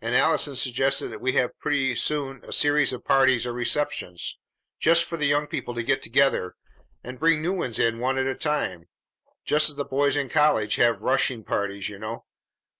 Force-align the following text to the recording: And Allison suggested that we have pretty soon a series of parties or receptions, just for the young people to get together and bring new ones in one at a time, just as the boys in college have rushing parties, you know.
And 0.00 0.16
Allison 0.16 0.56
suggested 0.56 1.10
that 1.12 1.20
we 1.20 1.34
have 1.34 1.56
pretty 1.60 1.94
soon 1.94 2.40
a 2.42 2.52
series 2.52 2.92
of 2.92 3.04
parties 3.04 3.46
or 3.46 3.52
receptions, 3.52 4.40
just 4.80 5.04
for 5.04 5.16
the 5.16 5.28
young 5.28 5.46
people 5.46 5.72
to 5.76 5.84
get 5.84 6.02
together 6.02 6.56
and 7.04 7.20
bring 7.20 7.42
new 7.42 7.52
ones 7.52 7.78
in 7.78 8.00
one 8.00 8.18
at 8.18 8.26
a 8.26 8.34
time, 8.36 8.88
just 9.44 9.70
as 9.70 9.76
the 9.76 9.84
boys 9.84 10.16
in 10.16 10.28
college 10.28 10.74
have 10.82 11.00
rushing 11.00 11.44
parties, 11.44 11.88
you 11.88 11.96
know. 12.00 12.24